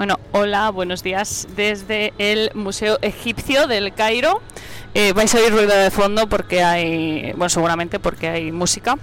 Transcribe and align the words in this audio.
Bueno, 0.00 0.18
hola, 0.32 0.70
buenos 0.70 1.02
días 1.02 1.46
desde 1.56 2.14
el 2.16 2.50
Museo 2.54 2.96
Egipcio 3.02 3.66
del 3.66 3.92
Cairo. 3.92 4.40
Eh, 4.94 5.12
vais 5.12 5.34
a 5.34 5.38
oír 5.38 5.52
ruido 5.52 5.76
de 5.76 5.90
fondo 5.90 6.26
porque 6.26 6.62
hay, 6.62 7.32
bueno, 7.32 7.50
seguramente 7.50 7.98
porque 8.00 8.30
hay 8.30 8.50
música. 8.50 8.96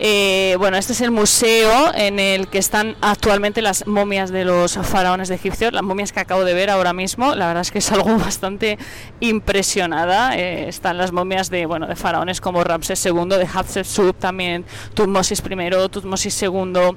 Eh, 0.00 0.56
bueno, 0.58 0.78
este 0.78 0.94
es 0.94 1.02
el 1.02 1.12
museo 1.12 1.94
en 1.94 2.18
el 2.18 2.48
que 2.48 2.58
están 2.58 2.96
actualmente 3.02 3.62
las 3.62 3.86
momias 3.86 4.30
de 4.30 4.44
los 4.46 4.78
faraones 4.78 5.28
de 5.28 5.34
Egipcio, 5.36 5.70
las 5.70 5.82
momias 5.82 6.10
que 6.10 6.18
acabo 6.18 6.42
de 6.42 6.54
ver 6.54 6.70
ahora 6.70 6.92
mismo. 6.92 7.36
La 7.36 7.46
verdad 7.46 7.60
es 7.60 7.70
que 7.70 7.78
es 7.78 7.92
algo 7.92 8.16
bastante 8.16 8.78
impresionada. 9.20 10.36
Eh, 10.36 10.68
están 10.68 10.98
las 10.98 11.12
momias 11.12 11.50
de, 11.50 11.66
bueno, 11.66 11.86
de 11.86 11.94
faraones 11.94 12.40
como 12.40 12.64
Ramsés 12.64 13.06
II, 13.06 13.28
de 13.28 13.46
Hatshepsut, 13.46 14.18
también 14.18 14.64
Tutmosis 14.94 15.40
I, 15.40 15.88
Tutmosis 15.88 16.42
II. 16.42 16.96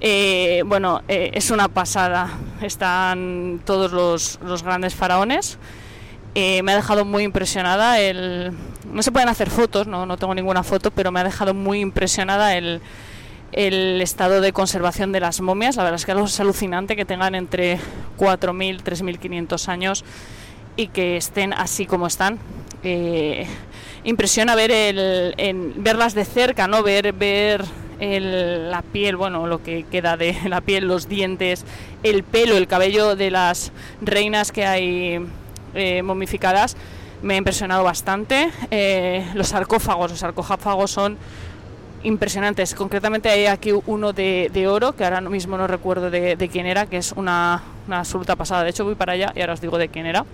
Eh, 0.00 0.62
bueno, 0.66 1.02
es 1.08 1.50
una 1.50 1.68
pasada. 1.68 2.30
Están 2.62 3.60
todos 3.64 3.92
los, 3.92 4.38
los 4.42 4.62
grandes 4.62 4.94
faraones. 4.94 5.58
me 6.34 6.72
ha 6.72 6.76
dejado 6.76 7.04
muy 7.04 7.24
impresionada 7.24 8.00
el, 8.00 8.52
no 8.92 9.02
se 9.02 9.12
pueden 9.12 9.28
hacer 9.28 9.50
fotos, 9.50 9.86
no, 9.86 10.06
no 10.06 10.16
tengo 10.16 10.34
ninguna 10.34 10.62
foto, 10.62 10.90
pero 10.90 11.12
me 11.12 11.20
ha 11.20 11.24
dejado 11.24 11.54
muy 11.54 11.80
impresionada 11.80 12.56
el, 12.56 12.80
el 13.52 14.00
estado 14.00 14.40
de 14.40 14.52
conservación 14.52 15.12
de 15.12 15.20
las 15.20 15.40
momias. 15.40 15.76
La 15.76 15.84
verdad 15.84 15.96
es 15.96 16.06
que 16.06 16.12
es 16.12 16.40
alucinante 16.40 16.96
que 16.96 17.04
tengan 17.04 17.34
entre 17.34 17.78
4.000, 18.18 18.82
3.500 18.82 19.68
años 19.68 20.04
y 20.76 20.88
que 20.88 21.16
estén 21.16 21.52
así 21.52 21.86
como 21.86 22.06
están. 22.06 22.38
Eh, 22.82 23.46
impresiona 24.04 24.54
ver 24.54 24.70
el, 24.70 25.72
verlas 25.76 26.14
de 26.14 26.24
cerca, 26.24 26.68
no 26.68 26.82
ver 26.82 27.12
ver 27.12 27.64
la 28.00 28.82
piel, 28.82 29.16
bueno, 29.16 29.46
lo 29.46 29.62
que 29.62 29.84
queda 29.84 30.16
de 30.16 30.36
la 30.48 30.60
piel, 30.60 30.86
los 30.86 31.08
dientes, 31.08 31.64
el 32.02 32.22
pelo, 32.22 32.56
el 32.56 32.66
cabello 32.66 33.16
de 33.16 33.30
las 33.30 33.72
reinas 34.00 34.52
que 34.52 34.66
hay 34.66 35.26
eh, 35.74 36.02
momificadas 36.02 36.76
me 37.22 37.34
ha 37.34 37.36
impresionado 37.36 37.84
bastante. 37.84 38.50
Eh, 38.70 39.26
los 39.34 39.48
sarcófagos, 39.48 40.10
los 40.10 40.20
sarcófagos 40.20 40.90
son 40.90 41.16
impresionantes. 42.02 42.74
Concretamente 42.74 43.28
hay 43.28 43.46
aquí 43.46 43.72
uno 43.86 44.12
de, 44.12 44.66
oro, 44.68 44.94
que 44.94 45.04
ahora 45.04 45.20
mismo 45.20 45.56
no 45.56 45.66
recuerdo 45.66 46.10
de, 46.10 46.48
quién 46.50 46.66
era, 46.66 46.86
que 46.86 46.98
es 46.98 47.12
una, 47.12 47.62
absoluta 47.90 48.36
pasada. 48.36 48.62
De 48.62 48.70
hecho 48.70 48.84
voy 48.84 48.94
para 48.94 49.12
allá 49.12 49.32
y 49.34 49.40
ahora 49.40 49.54
os 49.54 49.60
digo 49.60 49.78
de 49.78 49.88
quién 49.88 50.06
era. 50.06 50.24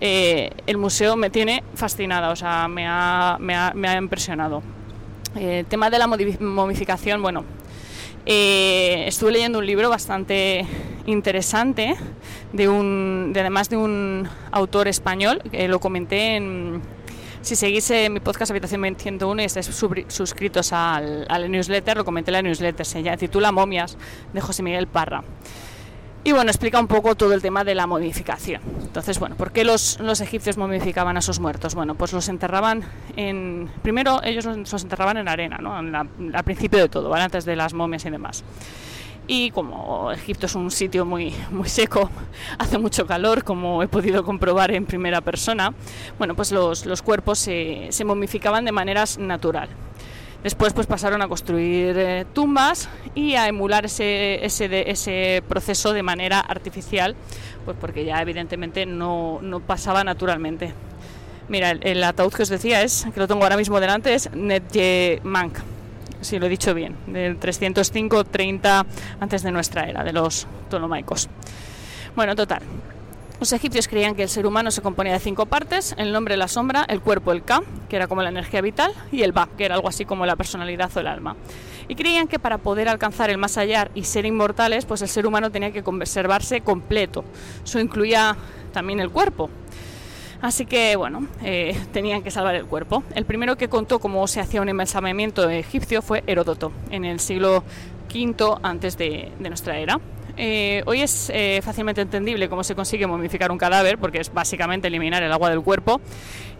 Eh, 0.00 0.50
el 0.66 0.76
museo 0.76 1.16
me 1.16 1.28
tiene 1.28 1.64
fascinada, 1.74 2.30
o 2.30 2.36
sea, 2.36 2.68
me 2.68 2.86
ha, 2.86 3.36
me 3.40 3.56
ha, 3.56 3.72
me 3.74 3.88
ha 3.88 3.96
impresionado. 3.96 4.62
Eh, 5.36 5.60
el 5.60 5.66
tema 5.66 5.90
de 5.90 5.98
la 5.98 6.06
momificación, 6.06 7.22
bueno, 7.22 7.44
estuve 8.26 9.32
leyendo 9.32 9.58
un 9.58 9.66
libro 9.66 9.88
bastante 9.88 10.66
interesante 11.06 11.96
de 12.52 12.68
un, 12.68 13.32
de 13.32 13.40
además 13.40 13.68
de 13.70 13.76
un 13.76 14.28
autor 14.50 14.88
español, 14.88 15.40
que 15.50 15.68
lo 15.68 15.80
comenté 15.80 16.36
en, 16.36 16.82
si 17.40 17.56
seguís 17.56 17.90
mi 18.10 18.20
podcast 18.20 18.50
Habitación 18.50 18.96
101 18.96 19.42
y 19.42 19.44
estáis 19.44 19.66
suscritos 20.08 20.72
al, 20.72 21.50
newsletter, 21.50 21.96
lo 21.96 22.04
comenté 22.04 22.30
en 22.30 22.32
la 22.34 22.42
newsletter, 22.42 22.84
se 22.84 23.16
titula 23.16 23.52
Momias 23.52 23.96
de 24.32 24.40
José 24.40 24.62
Miguel 24.62 24.86
Parra. 24.86 25.22
Y 26.24 26.32
bueno, 26.32 26.50
explica 26.50 26.78
un 26.80 26.88
poco 26.88 27.14
todo 27.14 27.32
el 27.32 27.40
tema 27.40 27.64
de 27.64 27.74
la 27.74 27.86
momificación. 27.86 28.60
Entonces, 28.82 29.18
bueno, 29.18 29.36
¿por 29.36 29.52
qué 29.52 29.64
los, 29.64 29.98
los 30.00 30.20
egipcios 30.20 30.56
momificaban 30.58 31.16
a 31.16 31.22
sus 31.22 31.40
muertos? 31.40 31.74
Bueno, 31.74 31.94
pues 31.94 32.12
los 32.12 32.28
enterraban 32.28 32.82
en... 33.16 33.70
Primero 33.82 34.20
ellos 34.22 34.44
los, 34.44 34.82
enterraban 34.82 35.16
en 35.16 35.28
arena, 35.28 35.58
¿no? 35.58 35.74
al 35.74 36.44
principio 36.44 36.80
de 36.80 36.88
todo, 36.88 37.08
¿vale? 37.08 37.24
Antes 37.24 37.44
de 37.44 37.56
las 37.56 37.72
momias 37.72 38.04
y 38.04 38.10
demás 38.10 38.44
y 39.28 39.50
como 39.50 40.10
Egipto 40.10 40.46
es 40.46 40.54
un 40.54 40.70
sitio 40.70 41.04
muy, 41.04 41.34
muy 41.50 41.68
seco, 41.68 42.10
hace 42.58 42.78
mucho 42.78 43.06
calor, 43.06 43.44
como 43.44 43.82
he 43.82 43.88
podido 43.88 44.24
comprobar 44.24 44.72
en 44.72 44.86
primera 44.86 45.20
persona, 45.20 45.74
bueno, 46.18 46.34
pues 46.34 46.50
los, 46.50 46.86
los 46.86 47.02
cuerpos 47.02 47.38
se, 47.38 47.88
se, 47.90 48.04
momificaban 48.04 48.64
de 48.64 48.72
maneras 48.72 49.18
natural. 49.18 49.68
Después 50.42 50.72
pues 50.72 50.86
pasaron 50.86 51.20
a 51.20 51.28
construir 51.28 51.98
eh, 51.98 52.24
tumbas 52.32 52.88
y 53.14 53.34
a 53.34 53.48
emular 53.48 53.86
ese, 53.86 54.44
ese, 54.44 54.90
ese 54.90 55.42
proceso 55.48 55.92
de 55.92 56.02
manera 56.02 56.40
artificial, 56.40 57.16
pues 57.64 57.76
porque 57.80 58.04
ya 58.04 58.22
evidentemente 58.22 58.86
no, 58.86 59.40
no 59.42 59.60
pasaba 59.60 60.04
naturalmente. 60.04 60.72
Mira, 61.48 61.70
el, 61.70 61.80
el, 61.82 62.04
ataúd 62.04 62.32
que 62.32 62.42
os 62.42 62.48
decía 62.48 62.82
es, 62.82 63.06
que 63.12 63.18
lo 63.18 63.26
tengo 63.26 63.42
ahora 63.42 63.56
mismo 63.56 63.80
delante, 63.80 64.14
es 64.14 64.30
Netje 64.32 65.20
Mank 65.24 65.58
si 66.20 66.38
lo 66.38 66.46
he 66.46 66.48
dicho 66.48 66.74
bien, 66.74 66.96
del 67.06 67.38
305-30 67.38 68.86
antes 69.20 69.42
de 69.42 69.52
nuestra 69.52 69.84
era, 69.84 70.02
de 70.04 70.12
los 70.12 70.46
ptolomaicos. 70.68 71.28
Bueno, 72.16 72.34
total. 72.34 72.62
Los 73.40 73.52
egipcios 73.52 73.86
creían 73.86 74.16
que 74.16 74.24
el 74.24 74.28
ser 74.28 74.46
humano 74.46 74.72
se 74.72 74.82
componía 74.82 75.12
de 75.12 75.20
cinco 75.20 75.46
partes, 75.46 75.94
el 75.96 76.10
nombre, 76.10 76.36
la 76.36 76.48
sombra, 76.48 76.84
el 76.88 77.00
cuerpo, 77.00 77.30
el 77.30 77.44
Ka, 77.44 77.62
que 77.88 77.94
era 77.94 78.08
como 78.08 78.20
la 78.22 78.30
energía 78.30 78.60
vital, 78.60 78.92
y 79.12 79.22
el 79.22 79.30
Ba, 79.30 79.48
que 79.56 79.64
era 79.64 79.76
algo 79.76 79.86
así 79.86 80.04
como 80.04 80.26
la 80.26 80.34
personalidad 80.34 80.90
o 80.96 80.98
el 80.98 81.06
alma. 81.06 81.36
Y 81.86 81.94
creían 81.94 82.26
que 82.26 82.40
para 82.40 82.58
poder 82.58 82.88
alcanzar 82.88 83.30
el 83.30 83.38
más 83.38 83.56
allá 83.56 83.90
y 83.94 84.02
ser 84.02 84.26
inmortales, 84.26 84.86
pues 84.86 85.02
el 85.02 85.08
ser 85.08 85.24
humano 85.24 85.52
tenía 85.52 85.70
que 85.70 85.84
conservarse 85.84 86.62
completo. 86.62 87.24
Eso 87.64 87.78
incluía 87.78 88.36
también 88.72 88.98
el 88.98 89.10
cuerpo. 89.10 89.50
Así 90.42 90.66
que, 90.66 90.96
bueno, 90.96 91.28
eh, 91.42 91.80
tenían 91.92 92.24
que 92.24 92.32
salvar 92.32 92.56
el 92.56 92.66
cuerpo. 92.66 93.04
El 93.14 93.24
primero 93.24 93.56
que 93.56 93.68
contó 93.68 94.00
cómo 94.00 94.26
se 94.26 94.40
hacía 94.40 94.60
un 94.60 94.68
embalsamamiento 94.68 95.48
egipcio 95.48 96.02
fue 96.02 96.24
Heródoto, 96.26 96.72
en 96.90 97.04
el 97.04 97.20
siglo 97.20 97.62
V 98.12 98.58
antes 98.62 98.98
de 98.98 99.30
nuestra 99.38 99.78
era. 99.78 100.00
Eh, 100.40 100.84
hoy 100.86 101.02
es 101.02 101.32
eh, 101.34 101.60
fácilmente 101.64 102.00
entendible 102.00 102.48
cómo 102.48 102.62
se 102.62 102.76
consigue 102.76 103.08
momificar 103.08 103.50
un 103.50 103.58
cadáver, 103.58 103.98
porque 103.98 104.20
es 104.20 104.32
básicamente 104.32 104.86
eliminar 104.86 105.20
el 105.24 105.32
agua 105.32 105.50
del 105.50 105.62
cuerpo 105.62 106.00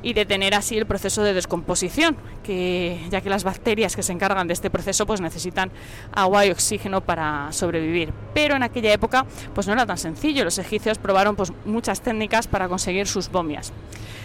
y 0.03 0.15
detener 0.15 0.57
así 0.57 0.77
el 0.77 0.85
proceso 0.85 1.23
de 1.23 1.33
descomposición, 1.33 2.17
que, 2.43 3.01
ya 3.09 3.21
que 3.21 3.31
las 3.31 3.45
bacterias 3.45 3.95
que 3.95 4.03
se 4.03 4.13
encargan 4.13 4.49
de 4.49 4.55
este 4.55 4.69
proceso 4.69 5.07
pues 5.07 5.21
necesitan 5.21 5.71
agua 6.13 6.45
y 6.45 6.51
oxígeno 6.51 7.03
para 7.03 7.53
sobrevivir. 7.53 8.13
Pero 8.35 8.57
en 8.57 8.65
aquella 8.65 8.93
época 8.93 9.27
pues 9.55 9.69
no 9.69 9.75
era 9.75 9.87
tan 9.87 9.99
sencillo, 9.99 10.45
los 10.45 10.59
egipcios 10.59 10.99
probaron 10.99 11.37
pues, 11.37 11.53
muchas 11.65 12.01
técnicas 12.01 12.49
para 12.49 12.69
conseguir 12.69 13.07
sus 13.07 13.31
momias. 13.31 13.73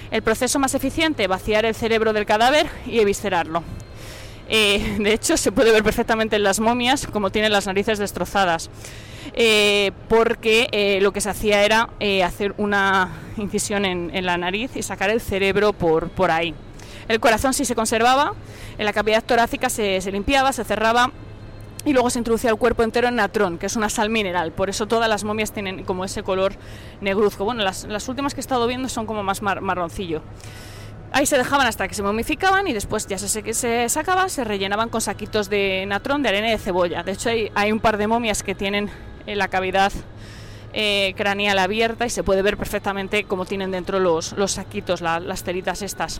El 0.09 0.23
proceso 0.23 0.57
más 0.57 0.73
eficiente, 0.73 1.27
vaciar 1.27 1.65
el 1.65 1.75
cerebro 1.75 2.11
del 2.11 2.25
cadáver 2.25 2.67
y 2.88 3.00
eviscerarlo. 3.00 3.63
Eh, 4.55 4.97
de 5.00 5.13
hecho, 5.13 5.35
se 5.35 5.51
puede 5.51 5.71
ver 5.71 5.83
perfectamente 5.83 6.35
en 6.35 6.44
las 6.44 6.59
momias 6.59 7.07
como 7.07 7.31
tienen 7.31 7.51
las 7.51 7.65
narices 7.65 7.97
destrozadas. 7.97 8.69
Eh, 9.33 9.91
porque 10.09 10.67
eh, 10.71 11.00
lo 11.01 11.11
que 11.11 11.21
se 11.21 11.29
hacía 11.31 11.63
era 11.63 11.89
hacer 12.23 12.53
una 12.57 13.09
incisión 13.38 13.83
en, 13.83 14.25
la 14.25 14.38
nariz 14.38 14.69
y 14.75 14.83
sacar 14.83 15.09
el 15.09 15.21
cerebro 15.21 15.73
por, 15.73 16.09
por 16.09 16.29
ahí. 16.29 16.53
El 17.07 17.19
corazón 17.19 17.55
sí 17.55 17.65
se 17.65 17.73
conservaba, 17.73 18.33
en 18.77 18.85
la 18.85 18.94
cavidad 18.94 19.23
torácica 19.23 19.69
se, 19.71 20.00
limpiaba, 20.11 20.53
se 20.53 20.63
cerraba 20.63 21.09
y 21.83 21.94
luego 21.94 22.11
se 22.11 22.19
introducía 22.19 22.51
el 22.51 22.57
cuerpo 22.57 22.83
entero 22.83 23.07
en 23.07 23.15
natrón, 23.15 23.57
que 23.57 23.65
es 23.65 23.75
una 23.75 23.89
sal 23.89 24.11
mineral. 24.11 24.51
Por 24.51 24.69
eso 24.69 24.85
todas 24.85 25.09
las 25.09 25.23
momias 25.23 25.51
tienen 25.51 25.83
como 25.83 26.05
ese 26.05 26.21
color 26.21 26.53
negruzco. 27.01 27.44
Bueno, 27.44 27.63
las, 27.63 28.07
últimas 28.07 28.35
que 28.35 28.39
he 28.39 28.45
estado 28.45 28.67
viendo 28.67 28.88
son 28.88 29.07
como 29.07 29.23
más 29.23 29.41
marroncillo. 29.41 30.21
Ahí 31.15 31.27
se 31.27 31.38
dejaban 31.38 31.68
hasta 31.68 31.88
que 31.88 31.94
se 31.94 32.01
momificaban 32.01 32.68
y 32.68 32.74
después 32.74 33.06
ya 33.06 33.19
se, 33.19 33.54
se 33.54 33.88
sacaba, 33.89 34.30
se 34.30 34.44
rellenaban 34.44 34.89
con 34.89 35.00
saquitos 35.00 35.48
de 35.48 35.86
natrón, 35.88 36.24
de 36.24 36.30
arena 36.30 36.48
y 36.48 36.51
de 36.54 36.57
cebolla. 36.57 37.04
De 37.04 37.12
hecho, 37.12 37.30
hay, 37.30 37.71
un 37.71 37.80
par 37.80 37.98
de 37.98 38.07
momias 38.07 38.42
que 38.42 38.56
tienen 38.56 38.89
en 39.27 39.38
la 39.38 39.48
cavidad 39.48 39.94
eh, 40.74 41.13
craneal 41.15 41.60
abierta 41.60 42.07
y 42.07 42.10
se 42.10 42.24
puede 42.24 42.42
ver 42.42 42.57
perfectamente 42.57 43.25
cómo 43.25 43.45
tienen 43.45 43.69
dentro 43.69 44.00
los, 44.00 44.33
los 44.33 44.54
saquitos, 44.54 45.01
las 45.01 45.44
teritas 45.44 45.83
estas. 45.83 46.19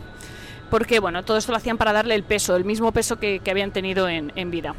Porque 0.70 1.00
bueno, 1.00 1.24
todo 1.24 1.38
esto 1.38 1.50
lo 1.50 1.58
hacían 1.58 1.76
para 1.76 1.92
darle 1.92 2.14
el 2.14 2.22
peso, 2.22 2.54
el 2.54 2.64
mismo 2.64 2.92
peso 2.92 3.18
que, 3.18 3.40
habían 3.50 3.72
tenido 3.72 4.08
en, 4.08 4.50
vida. 4.52 4.76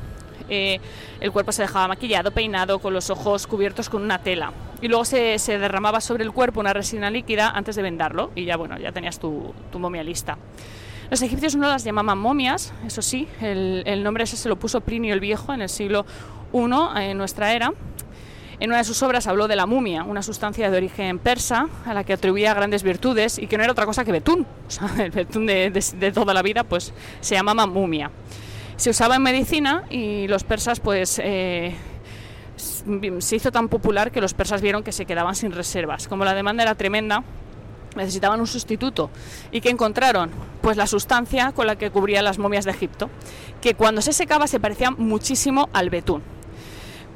Eh, 0.49 0.79
el 1.19 1.31
cuerpo 1.31 1.51
se 1.51 1.61
dejaba 1.61 1.87
maquillado, 1.87 2.31
peinado, 2.31 2.79
con 2.79 2.93
los 2.93 3.09
ojos 3.09 3.47
cubiertos 3.47 3.89
con 3.89 4.01
una 4.01 4.19
tela. 4.19 4.51
Y 4.81 4.87
luego 4.87 5.05
se, 5.05 5.37
derramaba 5.47 6.01
sobre 6.01 6.23
el 6.23 6.31
cuerpo 6.31 6.59
una 6.59 6.73
resina 6.73 7.09
líquida 7.09 7.49
antes 7.49 7.75
de 7.75 7.81
vendarlo 7.81 8.31
y 8.35 8.45
ya 8.45 8.57
bueno, 8.57 8.77
ya 8.77 8.91
tenías 8.91 9.19
tu, 9.19 9.53
momia 9.73 10.03
lista. 10.03 10.37
Los 11.09 11.21
egipcios 11.21 11.55
no 11.55 11.67
las 11.67 11.83
llamaban 11.83 12.17
momias, 12.17 12.73
eso 12.85 13.01
sí, 13.01 13.27
el, 13.41 14.03
nombre 14.03 14.23
ese 14.23 14.37
se 14.37 14.49
lo 14.49 14.57
puso 14.57 14.81
Plinio 14.81 15.13
el 15.13 15.19
Viejo 15.19 15.53
en 15.53 15.61
el 15.61 15.69
siglo 15.69 16.05
I 16.51 17.09
en 17.09 17.17
nuestra 17.17 17.53
era 17.53 17.73
en 18.59 18.69
una 18.69 18.77
de 18.77 18.83
sus 18.85 19.03
obras 19.03 19.27
habló 19.27 19.47
de 19.47 19.55
la 19.55 19.65
mumia, 19.65 20.03
una 20.03 20.21
sustancia 20.21 20.69
de 20.71 20.77
origen 20.77 21.19
persa 21.19 21.67
a 21.85 21.93
la 21.93 22.03
que 22.03 22.13
atribuía 22.13 22.53
grandes 22.53 22.83
virtudes 22.83 23.37
y 23.37 23.47
que 23.47 23.57
no 23.57 23.63
era 23.63 23.73
otra 23.73 23.85
cosa 23.85 24.05
que 24.05 24.11
betún. 24.11 24.45
El 24.97 25.11
betún 25.11 25.45
de, 25.45 26.11
toda 26.13 26.33
la 26.33 26.41
vida 26.41 26.63
pues 26.63 26.93
se 27.19 27.35
llamaba 27.35 27.67
mumia. 27.67 28.11
Se 28.77 28.89
usaba 28.89 29.15
en 29.15 29.21
medicina 29.21 29.83
y 29.89 30.27
los 30.27 30.43
persas 30.43 30.79
pues 30.79 31.19
eh, 31.23 31.75
se 33.19 33.35
hizo 33.35 33.51
tan 33.51 33.69
popular 33.69 34.11
que 34.11 34.21
los 34.21 34.33
persas 34.33 34.61
vieron 34.61 34.83
que 34.83 34.91
se 34.91 35.05
quedaban 35.05 35.35
sin 35.35 35.51
reservas. 35.51 36.07
Como 36.07 36.25
la 36.25 36.33
demanda 36.33 36.63
era 36.63 36.75
tremenda, 36.75 37.23
necesitaban 37.95 38.39
un 38.39 38.47
sustituto. 38.47 39.09
¿Y 39.51 39.61
qué 39.61 39.69
encontraron? 39.69 40.29
Pues 40.61 40.77
la 40.77 40.87
sustancia 40.87 41.51
con 41.53 41.67
la 41.67 41.77
que 41.77 41.89
cubrían 41.89 42.25
las 42.25 42.37
momias 42.37 42.65
de 42.65 42.71
Egipto, 42.71 43.09
que 43.61 43.75
cuando 43.75 44.01
se 44.01 44.13
secaba 44.13 44.47
se 44.47 44.59
parecía 44.59 44.91
muchísimo 44.91 45.69
al 45.73 45.89
betún. 45.89 46.21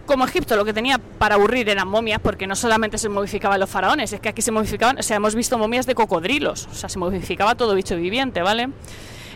como 0.06 0.26
Egipto 0.26 0.56
lo 0.56 0.66
que 0.66 0.74
tenía 0.74 0.98
para 0.98 1.36
aburrir 1.36 1.70
eran 1.70 1.88
momias, 1.88 2.20
porque 2.20 2.48
no 2.48 2.56
solamente 2.56 2.98
se 2.98 3.10
momificaban 3.10 3.60
los 3.60 3.70
faraones, 3.70 4.12
es 4.12 4.20
que 4.20 4.30
aquí 4.30 4.42
se 4.42 4.52
momificaban, 4.52 4.98
o 4.98 5.04
sea, 5.04 5.18
hemos 5.18 5.36
visto 5.36 5.56
momias 5.60 5.86
de 5.86 5.94
cocodrilos, 5.94 6.68
o 6.72 6.74
sea, 6.74 6.90
se 6.90 6.98
momificaba 6.98 7.54
todo 7.54 7.76
bicho 7.76 7.96
viviente, 7.96 8.42
¿vale? 8.42 8.70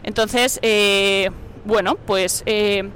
Entonces, 0.01 0.57
eh, 0.63 1.29
bueno, 1.65 1.95
pues 1.95 2.43
eh, 2.45 2.89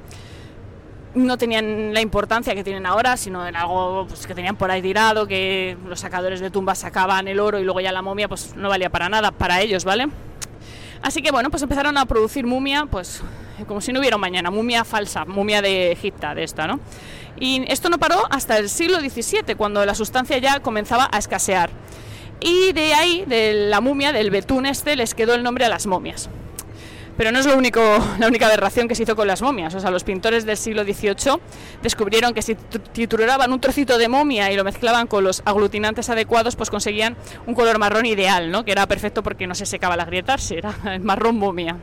no 1.16 1.38
tenían 1.38 1.94
la 1.94 2.02
importancia 2.02 2.54
que 2.54 2.64
tienen 2.64 2.86
ahora, 2.86 3.18
sino 3.18 3.46
en 3.48 3.56
algo 3.56 4.06
pues, 4.08 4.28
que 4.28 4.36
tenían 4.36 4.56
por 4.56 4.72
ahí 4.72 4.82
tirado, 4.82 5.28
que 5.28 5.78
los 5.88 6.00
sacadores 6.00 6.40
de 6.40 6.50
tumbas 6.52 6.80
sacaban 6.80 7.28
el 7.28 7.40
oro 7.40 7.60
y 7.60 7.64
luego 7.64 7.80
ya 7.80 7.92
la 7.92 8.02
momia 8.02 8.28
pues 8.28 8.56
no 8.56 8.70
valía 8.70 8.90
para 8.90 9.10
nada 9.10 9.32
para 9.32 9.62
ellos, 9.62 9.84
¿vale? 9.86 10.08
Así 11.02 11.22
que 11.22 11.32
bueno, 11.32 11.50
pues 11.50 11.64
empezaron 11.64 11.98
a 11.98 12.06
producir 12.06 12.46
mumia, 12.46 12.86
pues 12.86 13.22
como 13.68 13.82
si 13.82 13.92
no 13.92 14.00
hubiera 14.00 14.18
mañana, 14.18 14.52
mumia 14.52 14.84
falsa, 14.84 15.26
mumia 15.26 15.62
de 15.62 15.92
Egipta, 15.92 16.36
de 16.36 16.44
esta, 16.44 16.68
¿no? 16.68 16.80
Y 17.40 17.64
esto 17.72 17.90
no 17.90 18.00
paró 18.00 18.24
hasta 18.30 18.58
el 18.58 18.70
siglo 18.70 19.00
XVII, 19.00 19.56
cuando 19.56 19.86
la 19.86 19.96
sustancia 19.96 20.38
ya 20.40 20.60
comenzaba 20.60 21.08
a 21.12 21.18
escasear. 21.18 21.70
Y 22.40 22.72
de 22.74 22.94
ahí, 22.94 23.26
de 23.26 23.68
la 23.70 23.82
momia, 23.82 24.12
del 24.12 24.32
betún 24.32 24.66
este, 24.66 24.96
les 24.96 25.14
quedó 25.14 25.34
el 25.34 25.44
nombre 25.44 25.66
a 25.66 25.70
las 25.70 25.88
momias. 25.88 26.30
Pero 27.18 27.32
no 27.32 27.40
es 27.40 27.48
lo 27.48 27.58
único, 27.58 27.82
la 28.20 28.28
única 28.28 28.46
aberración 28.46 28.88
que 28.88 28.96
se 28.96 29.04
hizo 29.04 29.16
con 29.16 29.28
las 29.28 29.42
momias. 29.42 29.74
O 29.76 29.80
sea, 29.80 29.92
los 29.92 30.04
pintores 30.04 30.46
del 30.46 30.56
siglo 30.56 30.84
XVIII 30.84 31.40
descubrieron 31.82 32.34
que 32.34 32.42
si 32.42 32.56
trituraban 32.56 33.52
un 33.52 33.60
trocito 33.60 33.98
de 33.98 34.08
momia 34.08 34.52
y 34.52 34.56
lo 34.56 34.64
mezclaban 34.64 35.08
con 35.08 35.24
los 35.24 35.42
aglutinantes 35.46 36.10
adecuados, 36.10 36.56
pues 36.56 36.70
conseguían 36.70 37.18
un 37.48 37.56
color 37.56 37.80
marrón 37.80 38.06
ideal, 38.06 38.52
¿no? 38.52 38.64
que 38.64 38.72
era 38.72 38.88
perfecto 38.88 39.24
porque 39.24 39.48
no 39.48 39.56
se 39.56 39.66
secaba 39.66 39.98
la 39.98 40.06
grietas, 40.06 40.52
era 40.52 40.74
el 40.86 41.00
marrón 41.02 41.38
momia. 41.38 41.78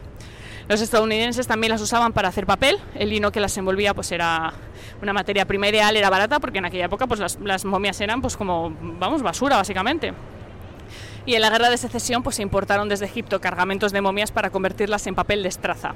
Los 0.69 0.81
estadounidenses 0.81 1.47
también 1.47 1.73
las 1.73 1.83
usaban 1.83 2.13
para 2.15 2.29
hacer 2.29 2.47
papel, 2.47 2.79
el 2.95 3.11
lino 3.11 3.31
que 3.31 3.41
las 3.41 3.57
envolvía 3.59 3.93
pues 3.93 4.11
era 4.13 4.55
una 5.03 5.13
materia 5.13 5.45
prima 5.45 5.69
ideal, 5.69 5.95
era 5.95 6.09
barata 6.09 6.41
porque 6.41 6.59
en 6.59 6.65
aquella 6.65 6.87
época 6.87 7.07
pues 7.07 7.21
las, 7.21 7.65
momias 7.67 8.01
eran 8.01 8.23
pues 8.23 8.37
como, 8.37 8.75
vamos, 8.81 9.23
basura 9.23 9.57
básicamente. 9.57 10.15
Y 11.27 11.35
en 11.35 11.41
la 11.41 11.51
guerra 11.51 11.71
de 11.71 11.79
secesión 11.79 12.23
pues 12.23 12.37
se 12.37 12.43
importaron 12.43 12.89
desde 12.89 13.07
Egipto 13.07 13.41
cargamentos 13.41 13.93
de 13.93 14.01
momias 14.01 14.31
para 14.33 14.51
convertirlas 14.51 15.07
en 15.07 15.15
papel 15.15 15.43
de 15.43 15.49
estraza. 15.49 15.95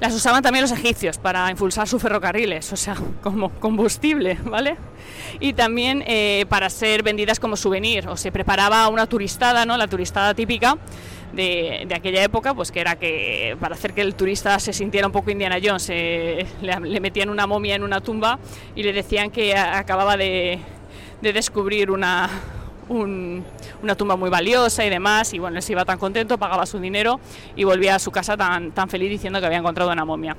Las 0.00 0.14
usaban 0.14 0.42
también 0.42 0.62
los 0.62 0.72
egipcios 0.72 1.18
para 1.18 1.50
impulsar 1.50 1.86
sus 1.86 2.00
ferrocarriles, 2.00 2.72
o 2.72 2.76
sea, 2.76 2.96
como 3.22 3.50
combustible, 3.50 4.38
¿vale? 4.44 4.76
Y 5.40 5.52
también 5.52 6.02
eh, 6.06 6.46
para 6.48 6.70
ser 6.70 7.02
vendidas 7.02 7.38
como 7.38 7.54
souvenir, 7.54 8.08
o 8.08 8.16
se 8.16 8.32
preparaba 8.32 8.88
una 8.88 9.06
turistada, 9.06 9.66
¿no? 9.66 9.76
La 9.76 9.88
turistada 9.88 10.32
típica, 10.32 10.78
de, 11.32 11.86
aquella 11.94 12.22
época, 12.22 12.54
pues 12.54 12.72
que 12.72 12.80
era 12.80 12.96
que 12.96 13.56
para 13.60 13.74
hacer 13.74 13.92
que 13.92 14.00
el 14.00 14.14
turista 14.14 14.58
se 14.58 14.72
sintiera 14.72 15.06
un 15.06 15.12
poco 15.12 15.30
Indiana 15.30 15.58
Jones, 15.62 15.88
le, 15.88 17.00
metían 17.00 17.28
una 17.28 17.46
momia 17.46 17.76
en 17.76 17.82
una 17.82 18.00
tumba 18.00 18.38
y 18.74 18.82
le 18.82 18.92
decían 18.92 19.30
que 19.30 19.54
acababa 19.54 20.16
de, 20.16 20.60
descubrir 21.20 21.90
una, 21.90 22.28
una 22.90 23.94
tumba 23.96 24.16
muy 24.16 24.30
valiosa 24.30 24.84
y 24.84 24.90
demás, 24.90 25.32
y 25.32 25.38
bueno, 25.38 25.56
él 25.56 25.62
se 25.62 25.72
iba 25.72 25.84
tan 25.84 25.98
contento, 25.98 26.38
pagaba 26.38 26.66
su 26.66 26.78
dinero 26.78 27.20
y 27.56 27.64
volvía 27.64 27.94
a 27.94 27.98
su 27.98 28.10
casa 28.10 28.36
tan, 28.36 28.72
tan 28.72 28.88
feliz 28.88 29.10
diciendo 29.10 29.40
que 29.40 29.46
había 29.46 29.58
encontrado 29.58 29.90
una 29.92 30.04
momia. 30.04 30.36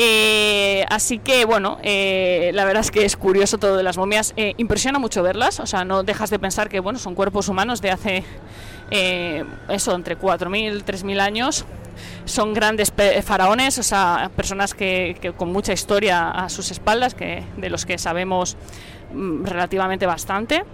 Eh, 0.00 0.84
así 0.90 1.18
que 1.18 1.44
bueno, 1.44 1.78
eh, 1.82 2.52
la 2.54 2.64
verdad 2.64 2.82
es 2.82 2.92
que 2.92 3.04
es 3.04 3.16
curioso 3.16 3.58
todo 3.58 3.76
de 3.76 3.82
las 3.82 3.96
momias. 3.96 4.32
Eh, 4.36 4.54
impresiona 4.56 5.00
mucho 5.00 5.24
verlas, 5.24 5.58
o 5.58 5.66
sea, 5.66 5.84
no 5.84 6.04
dejas 6.04 6.30
de 6.30 6.38
pensar 6.38 6.68
que 6.68 6.78
bueno, 6.78 7.00
son 7.00 7.16
cuerpos 7.16 7.48
humanos 7.48 7.80
de 7.80 7.90
hace 7.90 8.24
eh, 8.92 9.44
eso, 9.68 9.96
entre 9.96 10.16
4.000, 10.16 10.84
3.000 10.84 11.20
años. 11.20 11.64
Son 12.26 12.54
grandes 12.54 12.92
faraones, 13.24 13.76
o 13.78 13.82
sea, 13.82 14.30
personas 14.36 14.72
que, 14.72 15.32
con 15.36 15.50
mucha 15.52 15.72
historia 15.72 16.30
a 16.30 16.48
sus 16.48 16.70
espaldas, 16.70 17.14
que, 17.14 17.42
de 17.56 17.68
los 17.68 17.84
que 17.84 17.98
sabemos 17.98 18.56
mm, 19.12 19.44
relativamente 19.46 20.06
bastante. 20.06 20.64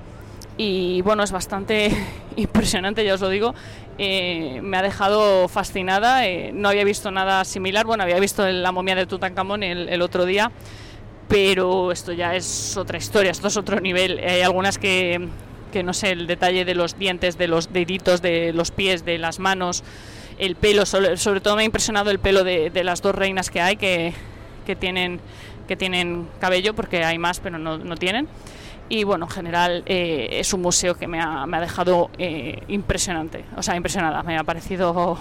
Y 0.56 1.02
bueno, 1.02 1.23
es 1.23 1.32
bastante 1.32 1.90
impresionante, 2.37 3.04
ya 3.04 3.14
os 3.14 3.20
lo 3.20 3.28
digo. 3.28 3.54
Eh, 3.99 4.61
me 4.62 4.76
ha 4.76 4.82
dejado 4.82 5.49
fascinada. 5.49 6.26
Eh, 6.26 6.52
no 6.52 6.68
había 6.68 6.84
visto 6.84 7.11
nada 7.11 7.44
similar. 7.44 7.87
Bueno, 7.87 8.02
había 8.02 8.20
visto 8.20 8.46
la 8.46 8.73
momia 8.73 8.94
de 8.94 9.06
Tutankamón 9.06 9.62
el, 9.62 9.88
el 9.88 10.02
otro 10.02 10.25
día, 10.26 10.50
pero 11.28 11.92
esto 11.92 12.12
ya 12.12 12.34
es 12.34 12.76
otra 12.76 12.99
historia, 12.99 13.30
esto 13.30 13.49
es 13.49 13.56
otro 13.56 13.80
nivel. 13.80 14.18
Hay 14.18 14.42
algunas 14.42 14.78
que, 14.78 15.28
que 15.75 15.82
no 15.82 15.92
sé, 15.92 16.12
el 16.12 16.28
detalle 16.28 16.64
de 16.64 16.76
los 16.76 16.96
dientes, 16.96 17.37
de 17.37 17.49
los 17.49 17.73
deditos, 17.73 18.23
de 18.23 18.52
los 18.52 18.70
pies, 18.70 19.04
de 19.04 19.18
las 19.18 19.40
manos, 19.40 19.82
el 20.38 20.54
pelo, 20.54 20.87
sobre, 20.87 21.40
todo 21.40 21.56
me 21.56 21.62
ha 21.62 21.64
impresionado 21.64 22.12
el 22.12 22.20
pelo 22.20 22.44
de, 22.44 22.70
las 22.84 23.02
dos 23.02 23.12
reinas 23.12 23.50
que 23.50 23.61
hay, 23.61 23.76
que, 23.76 24.14
tienen, 24.78 25.18
que 25.66 25.75
tienen 25.75 26.28
cabello, 26.40 26.75
porque 26.75 27.04
hay 27.04 27.18
más, 27.18 27.40
pero 27.40 27.58
no, 27.58 27.96
tienen. 27.96 28.28
Y 28.88 29.04
bueno, 29.04 29.26
en 29.26 29.30
general 29.30 29.82
eh, 29.86 30.28
es 30.32 30.52
un 30.52 30.62
museo 30.62 30.94
que 30.94 31.06
me 31.06 31.20
ha, 31.20 31.46
dejado 31.60 32.10
eh, 32.18 32.62
impresionante, 32.68 33.44
o 33.56 33.62
sea, 33.62 33.76
impresionada, 33.76 34.22
me 34.22 34.36
ha 34.36 34.44
parecido 34.44 35.16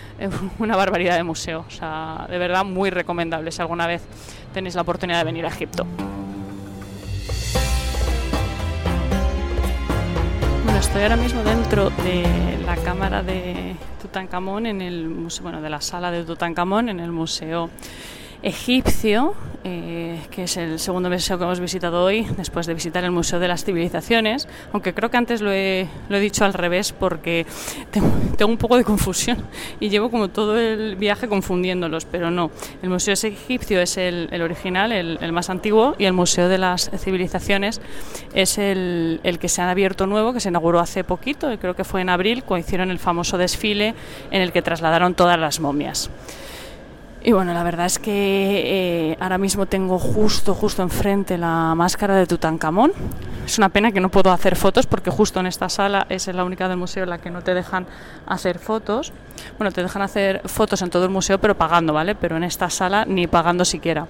una 0.58 0.76
barbaridad 0.76 1.16
de 1.16 1.24
museo, 1.24 1.64
o 1.66 1.70
sea, 1.70 2.26
de 2.28 2.38
verdad 2.38 2.64
muy 2.64 2.90
recomendable. 2.90 3.50
Si 3.50 3.60
alguna 3.60 3.86
vez 3.86 4.02
tenéis 4.54 4.74
la 4.74 4.82
oportunidad 4.82 5.18
de 5.18 5.24
venir 5.24 5.44
a 5.44 5.48
Egipto. 5.48 5.86
estoy 10.80 11.02
ahora 11.02 11.16
mismo 11.16 11.44
dentro 11.44 11.90
de 11.90 12.58
la 12.64 12.74
cámara 12.74 13.22
de 13.22 13.76
Tutankamón 14.00 14.64
en 14.64 14.80
el 14.80 15.10
museo, 15.10 15.42
bueno, 15.42 15.60
de 15.60 15.68
la 15.68 15.82
sala 15.82 16.10
de 16.10 16.24
Tutankamón 16.24 16.88
en 16.88 17.00
el 17.00 17.12
museo 17.12 17.68
egipcio, 18.42 19.34
eh, 19.62 20.18
que 20.30 20.44
es 20.44 20.56
el 20.56 20.78
segundo 20.78 21.10
museo 21.10 21.36
que 21.36 21.44
hemos 21.44 21.60
visitado 21.60 22.02
hoy, 22.02 22.26
después 22.36 22.66
de 22.66 22.72
visitar 22.72 23.04
el 23.04 23.10
Museo 23.10 23.38
de 23.38 23.48
las 23.48 23.64
Civilizaciones, 23.64 24.48
aunque 24.72 24.94
creo 24.94 25.10
que 25.10 25.18
antes 25.18 25.42
lo 25.42 25.52
he, 25.52 25.86
lo 26.08 26.16
he 26.16 26.20
dicho 26.20 26.46
al 26.46 26.54
revés 26.54 26.92
porque 26.92 27.44
tengo, 27.90 28.50
un 28.50 28.56
poco 28.56 28.78
de 28.78 28.84
confusión 28.84 29.36
y 29.78 29.90
llevo 29.90 30.10
como 30.10 30.28
todo 30.28 30.58
el 30.58 30.96
viaje 30.96 31.28
confundiéndolos, 31.28 32.06
pero 32.06 32.30
no. 32.30 32.50
El 32.82 32.88
Museo 32.88 33.12
egipcio 33.12 33.82
es 33.82 33.98
el, 33.98 34.28
el 34.32 34.40
original, 34.40 34.92
el, 34.92 35.32
más 35.32 35.50
antiguo, 35.50 35.94
y 35.98 36.06
el 36.06 36.14
Museo 36.14 36.48
de 36.48 36.56
las 36.56 36.90
Civilizaciones 36.96 37.82
es 38.32 38.56
el, 38.56 39.20
el 39.24 39.38
que 39.38 39.50
se 39.50 39.60
ha 39.60 39.70
abierto 39.70 40.06
nuevo, 40.06 40.32
que 40.32 40.40
se 40.40 40.48
inauguró 40.48 40.80
hace 40.80 41.04
poquito, 41.04 41.50
creo 41.58 41.76
que 41.76 41.84
fue 41.84 42.00
en 42.00 42.08
abril, 42.08 42.44
cuando 42.44 42.66
hicieron 42.66 42.90
el 42.90 42.98
famoso 42.98 43.36
desfile 43.36 43.94
en 44.30 44.40
el 44.40 44.52
que 44.52 44.62
trasladaron 44.62 45.14
todas 45.14 45.38
las 45.38 45.60
momias. 45.60 46.10
Y 47.22 47.32
bueno, 47.32 47.52
la 47.52 47.62
verdad 47.62 47.84
es 47.84 47.98
que 47.98 49.10
eh, 49.12 49.16
ahora 49.20 49.36
mismo 49.36 49.66
tengo 49.66 49.98
justo, 49.98 50.54
justo 50.54 50.82
enfrente 50.82 51.36
la 51.36 51.74
máscara 51.74 52.16
de 52.16 52.26
Tutankamón. 52.26 52.92
Es 53.44 53.58
una 53.58 53.68
pena 53.68 53.92
que 53.92 54.00
no 54.00 54.08
puedo 54.08 54.32
hacer 54.32 54.56
fotos 54.56 54.86
porque 54.86 55.10
justo 55.10 55.38
en 55.38 55.46
esta 55.46 55.68
sala 55.68 56.06
es 56.08 56.28
la 56.28 56.44
única 56.44 56.66
del 56.66 56.78
museo 56.78 57.02
en 57.02 57.10
la 57.10 57.18
que 57.18 57.30
no 57.30 57.42
te 57.42 57.52
dejan 57.52 57.86
hacer 58.26 58.58
fotos. 58.58 59.12
Bueno, 59.58 59.70
te 59.70 59.82
dejan 59.82 60.00
hacer 60.00 60.40
fotos 60.46 60.80
en 60.80 60.88
todo 60.88 61.04
el 61.04 61.10
museo, 61.10 61.38
pero 61.38 61.54
pagando, 61.54 61.92
¿vale? 61.92 62.14
Pero 62.14 62.38
en 62.38 62.44
esta 62.44 62.70
sala 62.70 63.04
ni 63.04 63.26
pagando 63.26 63.66
siquiera. 63.66 64.06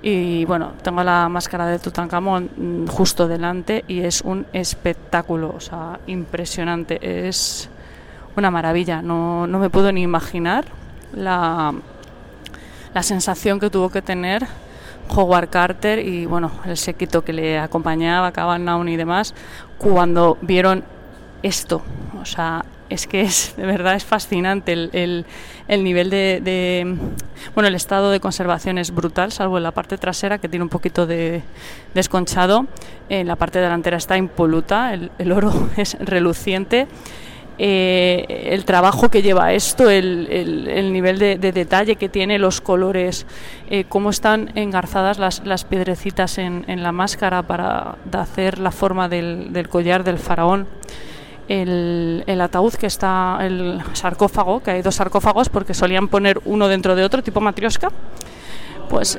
Y 0.00 0.46
bueno, 0.46 0.72
tengo 0.82 1.04
la 1.04 1.28
máscara 1.28 1.66
de 1.66 1.78
Tutankamón 1.78 2.50
mm, 2.56 2.86
justo 2.86 3.28
delante 3.28 3.84
y 3.86 4.00
es 4.00 4.22
un 4.22 4.46
espectáculo, 4.54 5.52
o 5.54 5.60
sea, 5.60 6.00
impresionante. 6.06 7.28
Es 7.28 7.68
una 8.34 8.50
maravilla. 8.50 9.02
No, 9.02 9.46
no 9.46 9.58
me 9.58 9.68
puedo 9.68 9.92
ni 9.92 10.00
imaginar 10.00 10.64
la 11.12 11.74
la 12.94 13.02
sensación 13.02 13.60
que 13.60 13.70
tuvo 13.70 13.90
que 13.90 14.02
tener 14.02 14.46
Howard 15.14 15.48
Carter 15.48 15.98
y 15.98 16.26
bueno, 16.26 16.50
el 16.64 16.76
séquito 16.76 17.24
que 17.24 17.32
le 17.32 17.58
acompañaba, 17.58 18.32
Cavan 18.32 18.88
y 18.88 18.96
demás, 18.96 19.34
cuando 19.78 20.38
vieron 20.40 20.84
esto. 21.42 21.82
O 22.20 22.24
sea, 22.24 22.64
es 22.90 23.06
que 23.06 23.22
es 23.22 23.54
de 23.56 23.64
verdad 23.64 23.94
es 23.94 24.04
fascinante 24.04 24.72
el, 24.72 25.24
el, 25.68 25.84
nivel 25.84 26.10
de, 26.10 26.96
bueno 27.54 27.68
el 27.68 27.74
estado 27.76 28.10
de 28.10 28.18
conservación 28.18 28.78
es 28.78 28.90
brutal 28.90 29.30
salvo 29.30 29.56
en 29.56 29.62
la 29.62 29.70
parte 29.70 29.96
trasera 29.96 30.38
que 30.38 30.48
tiene 30.48 30.64
un 30.64 30.68
poquito 30.68 31.06
de 31.06 31.42
desconchado 31.94 32.66
en 33.08 33.28
la 33.28 33.36
parte 33.36 33.60
delantera 33.60 33.96
está 33.96 34.16
impoluta 34.16 34.92
el, 34.92 35.12
el 35.18 35.30
oro 35.30 35.70
es 35.76 35.96
reluciente 36.00 36.88
eh, 37.62 38.48
el 38.52 38.64
trabajo 38.64 39.10
que 39.10 39.20
lleva 39.20 39.52
esto, 39.52 39.90
el, 39.90 40.90
nivel 40.94 41.18
de, 41.18 41.36
detalle 41.36 41.96
que 41.96 42.08
tiene, 42.08 42.38
los 42.38 42.62
colores, 42.62 43.26
eh, 43.68 43.84
cómo 43.86 44.08
están 44.08 44.50
engarzadas 44.54 45.18
las, 45.18 45.44
las 45.44 45.66
piedrecitas 45.66 46.38
en, 46.38 46.64
la 46.82 46.90
máscara 46.90 47.42
para 47.42 47.96
hacer 48.12 48.58
la 48.60 48.70
forma 48.70 49.10
del, 49.10 49.68
collar 49.68 50.04
del 50.04 50.16
faraón. 50.16 50.68
El, 51.48 52.40
ataúd 52.40 52.72
que 52.72 52.86
está, 52.86 53.36
el 53.42 53.82
sarcófago, 53.92 54.62
que 54.62 54.70
hay 54.70 54.80
dos 54.80 54.94
sarcófagos 54.94 55.50
porque 55.50 55.74
solían 55.74 56.08
poner 56.08 56.40
uno 56.46 56.66
dentro 56.66 56.96
de 56.96 57.04
otro, 57.04 57.22
tipo 57.22 57.42
matrioska, 57.42 57.90
pues 58.88 59.18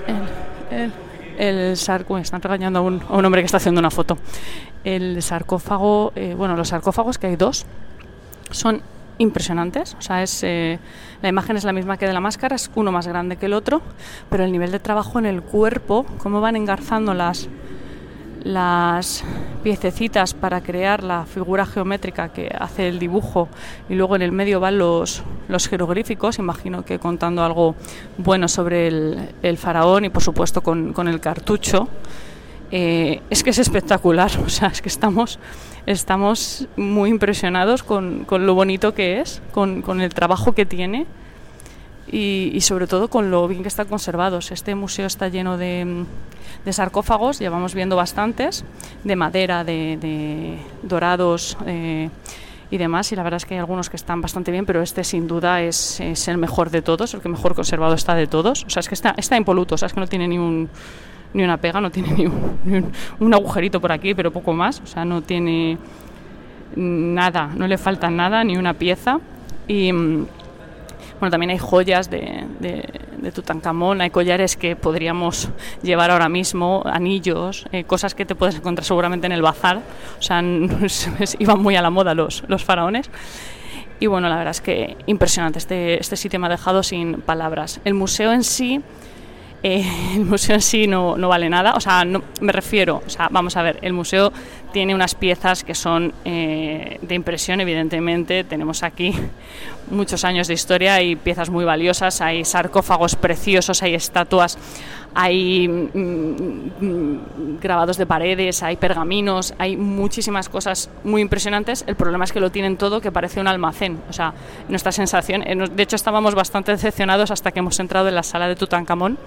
el, 0.71 0.91
el, 1.37 1.73
están 1.73 2.41
regañando 2.41 2.79
a 2.79 2.81
un, 2.81 3.03
hombre 3.23 3.43
que 3.43 3.45
está 3.45 3.57
haciendo 3.57 3.77
una 3.77 3.91
foto. 3.91 4.17
El 4.83 5.21
sarcófago, 5.21 6.11
eh, 6.15 6.33
bueno, 6.35 6.55
los 6.55 6.69
sarcófagos 6.69 7.19
que 7.19 7.27
hay 7.27 7.35
dos, 7.35 7.67
son 8.51 8.81
impresionantes. 9.17 9.95
O 9.97 10.01
sea, 10.01 10.23
es, 10.23 10.43
eh, 10.43 10.79
la 11.21 11.29
imagen 11.29 11.57
es 11.57 11.63
la 11.63 11.73
misma 11.73 11.97
que 11.97 12.07
de 12.07 12.13
la 12.13 12.19
máscara, 12.19 12.55
es 12.55 12.69
uno 12.75 12.91
más 12.91 13.07
grande 13.07 13.37
que 13.37 13.45
el 13.45 13.53
otro, 13.53 13.81
pero 14.29 14.43
el 14.43 14.51
nivel 14.51 14.71
de 14.71 14.79
trabajo 14.79 15.19
en 15.19 15.25
el 15.25 15.41
cuerpo, 15.41 16.05
cómo 16.17 16.41
van 16.41 16.55
engarzando 16.55 17.13
las, 17.13 17.47
las 18.43 19.23
piececitas 19.63 20.33
para 20.33 20.61
crear 20.61 21.03
la 21.03 21.25
figura 21.25 21.65
geométrica 21.65 22.29
que 22.29 22.51
hace 22.57 22.87
el 22.87 22.97
dibujo 22.97 23.47
y 23.89 23.95
luego 23.95 24.15
en 24.15 24.23
el 24.23 24.31
medio 24.31 24.59
van 24.59 24.79
los, 24.79 25.23
los 25.47 25.67
jeroglíficos, 25.67 26.39
imagino 26.39 26.83
que 26.83 26.97
contando 26.97 27.43
algo 27.43 27.75
bueno 28.17 28.47
sobre 28.47 28.87
el, 28.87 29.57
faraón 29.57 30.05
y 30.05 30.09
por 30.09 30.23
supuesto 30.23 30.61
con, 30.61 30.93
con 30.93 31.07
el 31.07 31.19
cartucho. 31.19 31.87
Eh, 32.71 33.21
es 33.29 33.43
que 33.43 33.49
es 33.49 33.59
espectacular, 33.59 34.31
o 34.45 34.49
sea, 34.49 34.69
es 34.69 34.81
que 34.81 34.89
estamos, 34.89 35.39
estamos 35.85 36.67
muy 36.77 37.09
impresionados 37.09 37.83
con, 37.83 38.23
con 38.23 38.45
lo 38.45 38.55
bonito 38.55 38.93
que 38.93 39.19
es, 39.19 39.41
con, 39.51 39.81
con 39.81 40.01
el 40.01 40.13
trabajo 40.13 40.53
que 40.53 40.65
tiene 40.65 41.05
y, 42.11 42.59
sobre 42.61 42.87
todo 42.87 43.07
con 43.09 43.31
lo 43.31 43.47
bien 43.47 43.61
que 43.61 43.67
están 43.67 43.87
conservados. 43.87 44.51
Este 44.51 44.75
museo 44.75 45.07
está 45.07 45.29
lleno 45.29 45.57
de, 45.57 46.05
de 46.65 46.73
sarcófagos, 46.73 47.39
llevamos 47.39 47.73
viendo 47.73 47.95
bastantes, 47.95 48.65
de 49.03 49.15
madera, 49.15 49.63
de, 49.63 50.57
dorados. 50.83 51.57
Eh, 51.65 52.09
y 52.69 52.77
demás, 52.77 53.11
y 53.11 53.17
la 53.17 53.23
verdad 53.23 53.35
es 53.35 53.45
que 53.45 53.55
hay 53.55 53.59
algunos 53.59 53.89
que 53.89 53.97
están 53.97 54.21
bastante 54.21 54.49
bien, 54.49 54.65
pero 54.65 54.81
este 54.81 55.03
sin 55.03 55.27
duda 55.27 55.61
es, 55.61 55.99
es, 55.99 56.29
el 56.29 56.37
mejor 56.37 56.69
de 56.69 56.81
todos, 56.81 57.13
el 57.13 57.19
que 57.19 57.27
mejor 57.27 57.53
conservado 57.53 57.95
está 57.95 58.15
de 58.15 58.27
todos. 58.27 58.63
O 58.63 58.69
sea, 58.69 58.79
es 58.79 58.87
que 58.87 58.95
está, 58.95 59.13
está 59.17 59.35
impoluto, 59.35 59.75
o 59.75 59.77
sea, 59.77 59.87
es 59.87 59.93
que 59.93 59.99
no 59.99 60.07
tiene 60.07 60.25
ni 60.29 60.37
un, 60.37 60.69
ni 61.33 61.43
una 61.43 61.57
pega, 61.57 61.81
no 61.81 61.91
tiene 61.91 62.13
ni 62.13 62.25
un, 63.19 63.33
agujerito 63.33 63.79
por 63.79 63.91
aquí, 63.91 64.13
pero 64.13 64.31
poco 64.31 64.53
más, 64.53 64.81
o 64.81 64.85
sea, 64.85 65.05
no 65.05 65.21
tiene 65.21 65.77
nada, 66.75 67.51
no 67.55 67.67
le 67.67 67.77
falta 67.77 68.09
nada, 68.09 68.43
ni 68.43 68.57
una 68.57 68.73
pieza. 68.73 69.19
Y 69.67 69.91
mm, 69.91 70.27
bueno, 71.19 71.31
también 71.31 71.51
hay 71.51 71.57
joyas 71.57 72.09
de, 72.09 72.45
de, 72.59 73.31
Tutankamón, 73.31 74.01
hay 74.01 74.09
collares 74.09 74.57
que 74.57 74.75
podríamos 74.75 75.49
llevar 75.83 76.09
ahora 76.09 76.27
mismo, 76.27 76.81
anillos, 76.85 77.65
eh, 77.71 77.83
cosas 77.83 78.15
que 78.15 78.25
te 78.25 78.33
puedes 78.33 78.55
encontrar 78.55 78.83
seguramente 78.83 79.27
en 79.27 79.31
el 79.31 79.43
bazar, 79.43 79.81
o 80.17 80.21
sea, 80.21 80.43
iban 81.39 81.61
muy 81.61 81.75
a 81.75 81.81
la 81.81 81.91
moda 81.91 82.15
los, 82.15 82.43
los 82.47 82.63
faraones. 82.63 83.09
Y 83.99 84.07
bueno, 84.07 84.29
la 84.29 84.37
verdad 84.37 84.49
es 84.51 84.61
que 84.61 84.97
impresionante, 85.05 85.59
este, 85.59 85.99
este 85.99 86.17
sitio 86.17 86.39
me 86.39 86.47
ha 86.47 86.49
dejado 86.49 86.81
sin 86.81 87.21
palabras. 87.21 87.79
El 87.85 87.93
museo 87.93 88.33
en 88.33 88.43
sí 88.43 88.81
eh, 89.63 89.85
el 90.15 90.25
museo 90.25 90.55
en 90.55 90.61
sí 90.61 90.87
no, 90.87 91.17
no, 91.17 91.29
vale 91.29 91.49
nada, 91.49 91.73
o 91.73 91.79
sea, 91.79 92.03
no, 92.05 92.23
me 92.39 92.51
refiero, 92.51 93.01
o 93.05 93.09
sea, 93.09 93.27
vamos 93.31 93.57
a 93.57 93.61
ver, 93.61 93.79
el 93.81 93.93
museo 93.93 94.31
tiene 94.73 94.95
unas 94.95 95.15
piezas 95.15 95.63
que 95.63 95.75
son 95.75 96.13
eh, 96.25 96.97
de 97.01 97.15
impresión, 97.15 97.61
evidentemente, 97.61 98.43
tenemos 98.43 98.83
aquí 98.83 99.13
muchos 99.89 100.23
años 100.23 100.47
de 100.47 100.53
historia 100.53 101.01
y 101.01 101.15
piezas 101.15 101.49
muy 101.49 101.65
valiosas, 101.65 102.21
hay 102.21 102.45
sarcófagos 102.45 103.15
preciosos, 103.15 103.83
hay 103.83 103.93
estatuas, 103.93 104.57
hay 105.13 105.67
mm, 105.67 105.89
mm, 106.79 107.59
grabados 107.61 107.97
de 107.97 108.05
paredes, 108.05 108.63
hay 108.63 108.77
pergaminos, 108.77 109.53
hay 109.57 109.75
muchísimas 109.75 110.47
cosas 110.49 110.89
muy 111.03 111.21
impresionantes. 111.21 111.83
El 111.87 111.95
problema 111.95 112.23
es 112.23 112.31
que 112.31 112.39
lo 112.39 112.49
tienen 112.49 112.77
todo 112.77 113.01
que 113.01 113.11
parece 113.11 113.39
un 113.41 113.47
almacén. 113.47 113.99
O 114.09 114.13
sea, 114.13 114.33
nuestra 114.69 114.91
sensación, 114.91 115.43
eh, 115.43 115.55
de 115.55 115.83
hecho 115.83 115.95
estábamos 115.95 116.35
bastante 116.35 116.71
decepcionados 116.71 117.31
hasta 117.31 117.51
que 117.51 117.59
hemos 117.59 117.79
entrado 117.79 118.07
en 118.07 118.15
la 118.15 118.23
sala 118.23 118.47
de 118.47 118.55
Tutankamón, 118.55 119.17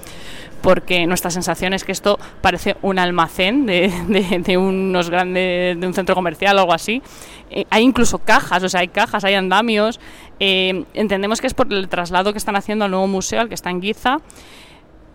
porque 0.62 1.06
nuestra 1.06 1.30
sensación 1.30 1.74
es 1.74 1.84
que 1.84 1.92
esto 1.92 2.18
parece 2.40 2.76
un 2.80 2.98
almacén 2.98 3.66
de, 3.66 4.56
unos 4.56 5.10
grandes, 5.10 5.78
de 5.78 5.86
un 5.86 5.92
centro 5.92 6.14
comercial 6.14 6.56
o 6.56 6.60
algo 6.60 6.72
así. 6.72 7.02
Eh, 7.50 7.66
hay 7.68 7.82
incluso 7.82 8.18
cajas, 8.18 8.62
o 8.62 8.68
sea, 8.68 8.80
hay 8.80 8.88
cajas, 8.88 9.24
hay 9.24 9.34
andamios. 9.34 10.00
Eh, 10.40 10.84
entendemos 10.94 11.40
que 11.40 11.46
es 11.46 11.54
por 11.54 11.70
el 11.72 11.88
traslado 11.88 12.32
que 12.32 12.38
están 12.38 12.56
haciendo 12.56 12.86
al 12.86 12.90
nuevo 12.90 13.06
museo, 13.06 13.40
al 13.40 13.48
que 13.48 13.54
está 13.54 13.70
en 13.70 13.82
Giza 13.82 14.18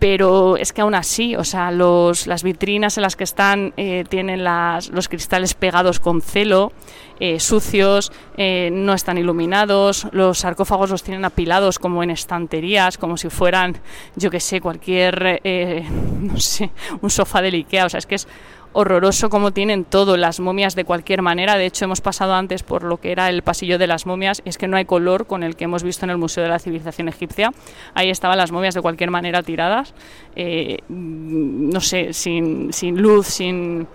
pero 0.00 0.56
es 0.56 0.72
que 0.72 0.80
aún 0.80 0.94
así, 0.94 1.36
o 1.36 1.44
sea, 1.44 1.70
los, 1.70 2.26
las 2.26 2.42
vitrinas 2.42 2.96
en 2.96 3.02
las 3.02 3.16
que 3.16 3.24
están 3.24 3.74
eh, 3.76 4.04
tienen 4.08 4.42
las, 4.42 4.88
los 4.88 5.08
cristales 5.08 5.52
pegados 5.52 6.00
con 6.00 6.22
celo, 6.22 6.72
eh, 7.20 7.38
sucios, 7.38 8.10
eh, 8.38 8.70
no 8.72 8.94
están 8.94 9.18
iluminados, 9.18 10.08
los 10.12 10.38
sarcófagos 10.38 10.88
los 10.88 11.02
tienen 11.02 11.26
apilados 11.26 11.78
como 11.78 12.02
en 12.02 12.08
estanterías, 12.08 12.96
como 12.96 13.18
si 13.18 13.28
fueran, 13.28 13.76
yo 14.16 14.30
qué 14.30 14.40
sé, 14.40 14.62
cualquier, 14.62 15.40
no 16.20 16.40
sé, 16.40 16.70
un 17.02 17.10
sofá 17.10 17.42
del 17.42 17.54
Ikea, 17.54 17.84
o 17.84 17.88
sea, 17.90 17.98
es 17.98 18.06
que 18.06 18.14
es 18.14 18.26
horroroso 18.72 19.30
como 19.30 19.52
tienen 19.52 19.84
todo, 19.84 20.16
las 20.16 20.40
momias 20.40 20.74
de 20.74 20.84
cualquier 20.84 21.22
manera. 21.22 21.56
De 21.56 21.66
hecho, 21.66 21.84
hemos 21.84 22.00
pasado 22.00 22.34
antes 22.34 22.62
por 22.62 22.84
lo 22.84 22.98
que 22.98 23.12
era 23.12 23.28
el 23.28 23.42
pasillo 23.42 23.78
de 23.78 23.86
las 23.86 24.06
momias 24.06 24.42
es 24.44 24.58
que 24.58 24.68
no 24.68 24.76
hay 24.76 24.84
color 24.84 25.26
con 25.26 25.42
el 25.42 25.56
que 25.56 25.64
hemos 25.64 25.82
visto 25.82 26.06
en 26.06 26.10
el 26.10 26.18
Museo 26.18 26.42
de 26.42 26.50
la 26.50 26.58
Civilización 26.58 27.08
Egipcia. 27.08 27.52
Ahí 27.94 28.10
estaban 28.10 28.38
las 28.38 28.52
momias 28.52 28.74
de 28.74 28.82
cualquier 28.82 29.10
manera 29.10 29.42
tiradas, 29.42 29.94
eh, 30.36 30.78
no 30.88 31.80
sé, 31.80 32.12
sin, 32.12 32.72
sin 32.72 33.00
luz, 33.00 33.26
sin 33.26 33.86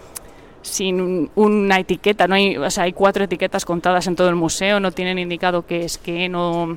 sin 0.61 1.29
una 1.35 1.79
etiqueta, 1.79 2.27
no 2.27 2.33
hay, 2.33 2.57
o 2.57 2.69
sea, 2.71 2.85
hay 2.85 2.93
cuatro 2.93 3.23
etiquetas 3.23 3.65
contadas 3.65 4.07
en 4.07 4.15
todo 4.15 4.29
el 4.29 4.35
museo, 4.35 4.79
no 4.79 4.91
tienen 4.91 5.19
indicado 5.19 5.65
qué 5.67 5.85
es 5.85 5.99
que, 5.99 6.27
no, 6.27 6.75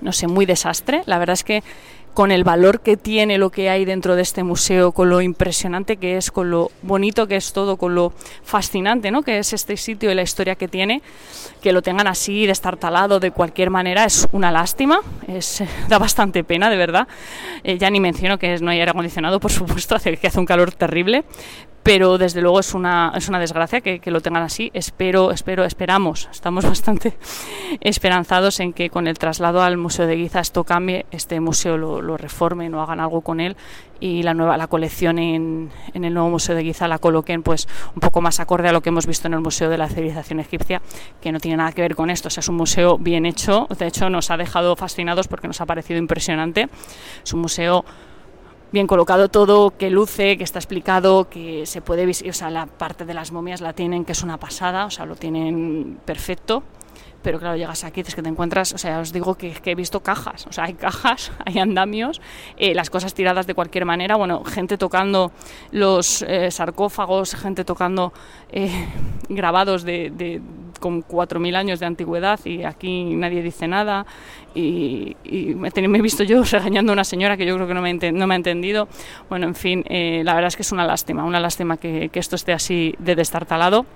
no 0.00 0.12
sé, 0.12 0.26
muy 0.26 0.46
desastre. 0.46 1.02
La 1.06 1.18
verdad 1.18 1.34
es 1.34 1.44
que 1.44 1.62
con 2.14 2.30
el 2.30 2.44
valor 2.44 2.80
que 2.80 2.96
tiene 2.96 3.38
lo 3.38 3.50
que 3.50 3.70
hay 3.70 3.84
dentro 3.84 4.16
de 4.16 4.22
este 4.22 4.42
museo, 4.42 4.92
con 4.92 5.08
lo 5.08 5.20
impresionante 5.20 5.96
que 5.96 6.16
es, 6.16 6.30
con 6.30 6.50
lo 6.50 6.70
bonito 6.82 7.26
que 7.26 7.36
es 7.36 7.52
todo, 7.52 7.76
con 7.76 7.94
lo 7.94 8.12
fascinante 8.42 9.10
¿no? 9.10 9.22
que 9.22 9.38
es 9.38 9.52
este 9.52 9.76
sitio 9.76 10.10
y 10.10 10.14
la 10.14 10.22
historia 10.22 10.54
que 10.54 10.68
tiene, 10.68 11.02
que 11.62 11.72
lo 11.72 11.82
tengan 11.82 12.06
así, 12.06 12.46
destartalado 12.46 13.20
de 13.20 13.30
cualquier 13.30 13.70
manera, 13.70 14.04
es 14.04 14.28
una 14.32 14.50
lástima, 14.50 15.00
es, 15.26 15.62
da 15.88 15.98
bastante 15.98 16.44
pena, 16.44 16.70
de 16.70 16.76
verdad. 16.76 17.08
Eh, 17.64 17.78
ya 17.78 17.90
ni 17.90 18.00
menciono 18.00 18.38
que 18.38 18.58
no 18.58 18.70
hay 18.70 18.80
aire 18.80 18.90
acondicionado, 18.90 19.40
por 19.40 19.52
supuesto, 19.52 19.94
hace, 19.96 20.16
que 20.16 20.26
hace 20.26 20.38
un 20.38 20.46
calor 20.46 20.72
terrible, 20.72 21.24
pero 21.82 22.18
desde 22.18 22.40
luego 22.40 22.60
es 22.60 22.74
una, 22.74 23.12
es 23.16 23.28
una 23.28 23.38
desgracia 23.38 23.80
que, 23.80 23.98
que, 23.98 24.10
lo 24.10 24.20
tengan 24.20 24.42
así. 24.42 24.70
Espero, 24.74 25.30
espero, 25.32 25.64
esperamos, 25.64 26.28
estamos 26.30 26.64
bastante 26.68 27.14
esperanzados 27.80 28.60
en 28.60 28.72
que 28.72 28.90
con 28.90 29.06
el 29.06 29.18
traslado 29.18 29.62
al 29.62 29.76
Museo 29.76 30.06
de 30.06 30.16
Guiza 30.16 30.40
esto 30.40 30.64
cambie, 30.64 31.06
este 31.10 31.40
museo 31.40 31.76
lo, 31.76 32.00
lo 32.00 32.16
reformen 32.16 32.74
o 32.74 32.82
hagan 32.82 33.00
algo 33.00 33.22
con 33.22 33.40
él 33.40 33.56
y 34.02 34.24
la 34.24 34.34
nueva 34.34 34.56
la 34.56 34.66
colección 34.66 35.18
en, 35.20 35.70
en, 35.94 36.04
el 36.04 36.12
nuevo 36.12 36.28
Museo 36.28 36.56
de 36.56 36.64
Guiza 36.64 36.88
la 36.88 36.98
coloquen 36.98 37.44
pues 37.44 37.68
un 37.94 38.00
poco 38.00 38.20
más 38.20 38.40
acorde 38.40 38.68
a 38.68 38.72
lo 38.72 38.80
que 38.80 38.88
hemos 38.88 39.06
visto 39.06 39.28
en 39.28 39.34
el 39.34 39.40
Museo 39.40 39.70
de 39.70 39.78
la 39.78 39.88
Civilización 39.88 40.40
Egipcia, 40.40 40.82
que 41.20 41.30
no 41.30 41.38
tiene 41.38 41.58
nada 41.58 41.70
que 41.70 41.82
ver 41.82 41.94
con 41.94 42.10
esto. 42.10 42.26
O 42.26 42.30
sea, 42.30 42.40
es 42.40 42.48
un 42.48 42.56
museo 42.56 42.98
bien 42.98 43.26
hecho, 43.26 43.68
de 43.78 43.86
hecho 43.86 44.10
nos 44.10 44.30
ha 44.32 44.36
dejado 44.36 44.74
fascinados 44.74 45.28
porque 45.28 45.46
nos 45.46 45.60
ha 45.60 45.66
parecido 45.66 45.98
impresionante. 45.98 46.68
Es 47.22 47.32
un 47.32 47.42
museo 47.42 47.84
bien 48.72 48.86
colocado 48.86 49.28
todo, 49.28 49.76
que 49.76 49.90
luce, 49.90 50.36
que 50.38 50.44
está 50.44 50.58
explicado, 50.58 51.28
que 51.28 51.66
se 51.66 51.82
puede 51.82 52.02
o 52.02 52.32
sea, 52.32 52.50
la 52.50 52.66
parte 52.66 53.04
de 53.04 53.14
las 53.14 53.30
momias 53.30 53.60
la 53.60 53.74
tienen, 53.74 54.04
que 54.04 54.12
es 54.12 54.22
una 54.22 54.38
pasada, 54.38 54.86
o 54.86 54.90
sea, 54.90 55.06
lo 55.06 55.16
tienen 55.16 55.98
perfecto. 56.04 56.62
Pero 57.22 57.38
claro, 57.38 57.56
llegas 57.56 57.84
aquí, 57.84 58.00
es 58.00 58.14
que 58.14 58.22
te 58.22 58.28
encuentras, 58.28 58.72
o 58.72 58.78
sea, 58.78 59.00
os 59.00 59.12
digo 59.12 59.34
que, 59.36 59.54
he 59.64 59.74
visto 59.74 60.00
cajas, 60.00 60.46
o 60.46 60.52
sea, 60.52 60.64
hay 60.64 60.74
cajas, 60.74 61.32
hay 61.46 61.58
andamios, 61.58 62.20
eh, 62.56 62.74
las 62.74 62.90
cosas 62.90 63.14
tiradas 63.14 63.46
de 63.46 63.54
cualquier 63.54 63.84
manera, 63.84 64.16
bueno, 64.16 64.44
gente 64.44 64.76
tocando 64.76 65.32
los 65.70 66.22
eh, 66.22 66.50
sarcófagos, 66.50 67.34
gente 67.34 67.64
tocando 67.64 68.12
eh, 68.50 68.88
grabados 69.28 69.84
de, 69.84 70.10
de, 70.10 70.40
con 70.82 71.02
4.000 71.02 71.56
años 71.56 71.80
de 71.80 71.86
antigüedad 71.86 72.40
y 72.44 72.64
aquí 72.64 73.14
nadie 73.14 73.40
dice 73.40 73.68
nada 73.68 74.04
y, 74.54 75.16
me, 75.24 75.70
he 75.70 76.02
visto 76.02 76.24
yo 76.24 76.42
regañando 76.50 76.92
a 76.92 76.94
una 76.94 77.04
señora 77.04 77.38
que 77.38 77.46
yo 77.46 77.54
creo 77.54 77.66
que 77.66 77.74
no 77.74 77.80
me, 77.80 77.88
ha 77.88 78.36
entendido. 78.36 78.88
Bueno, 79.30 79.46
en 79.46 79.54
fin, 79.54 79.84
eh, 79.88 80.22
la 80.24 80.34
verdad 80.34 80.48
es 80.48 80.56
que 80.56 80.62
es 80.62 80.72
una 80.72 80.84
lástima, 80.84 81.24
una 81.24 81.40
lástima 81.40 81.78
que, 81.78 82.10
que 82.10 82.18
esto 82.18 82.36
esté 82.36 82.52
así 82.52 82.94
de 82.98 83.14
destartalado 83.14 83.86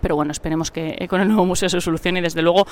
pero 0.00 0.16
bueno, 0.16 0.32
esperemos 0.32 0.70
que 0.70 1.06
con 1.08 1.20
el 1.20 1.28
nuevo 1.28 1.44
museo 1.44 1.68
se 1.68 1.80
solucione 1.80 2.20
y 2.20 2.22
desde 2.22 2.42
luego 2.42 2.66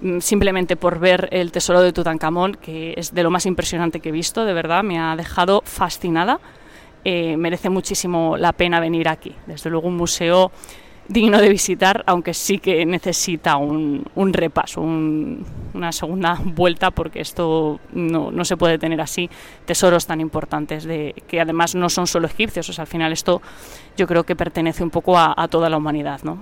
mm, 0.00 0.20
simplemente 0.20 0.76
por 0.76 0.98
ver 0.98 1.28
el 1.32 1.52
tesoro 1.52 1.80
de 1.80 1.92
Tutankamón, 1.92 2.54
que 2.54 2.94
es 2.96 3.14
de 3.14 3.22
lo 3.22 3.30
más 3.30 3.46
impresionante 3.46 4.00
que 4.00 4.10
he 4.10 4.12
visto, 4.12 4.44
de 4.44 4.52
verdad, 4.52 4.82
me 4.82 4.98
ha 4.98 5.16
dejado 5.16 5.62
fascinada. 5.64 6.40
Eh, 7.04 7.36
merece 7.36 7.68
muchísimo 7.68 8.36
la 8.36 8.52
pena 8.52 8.78
venir 8.78 9.08
aquí. 9.08 9.34
Desde 9.46 9.70
luego 9.70 9.88
un 9.88 9.96
museo 9.96 10.52
digno 11.08 11.40
de 11.40 11.48
visitar, 11.48 12.04
aunque 12.06 12.34
sí 12.34 12.58
que 12.58 12.86
necesita 12.86 13.56
un, 13.56 14.04
un 14.14 14.32
repaso, 14.32 14.80
una 14.80 15.92
segunda 15.92 16.38
vuelta, 16.44 16.90
porque 16.90 17.20
esto 17.20 17.80
no, 17.92 18.30
no, 18.30 18.44
se 18.44 18.56
puede 18.56 18.78
tener 18.78 19.00
así 19.00 19.28
tesoros 19.64 20.06
tan 20.06 20.20
importantes, 20.20 20.84
de, 20.84 21.14
que 21.26 21.40
además 21.40 21.74
no 21.74 21.88
son 21.88 22.06
solo 22.06 22.26
egipcios, 22.26 22.68
o 22.68 22.72
sea, 22.72 22.82
al 22.82 22.88
final 22.88 23.12
esto 23.12 23.42
yo 23.96 24.06
creo 24.06 24.24
que 24.24 24.36
pertenece 24.36 24.82
un 24.82 24.90
poco 24.90 25.18
a, 25.18 25.34
a 25.36 25.48
toda 25.48 25.68
la 25.68 25.76
humanidad. 25.76 26.20
¿no? 26.22 26.38